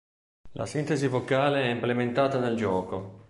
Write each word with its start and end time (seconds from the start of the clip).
La 0.53 0.65
sintesi 0.65 1.05
vocale 1.05 1.61
è 1.61 1.69
implementata 1.69 2.39
nel 2.39 2.55
gioco. 2.55 3.19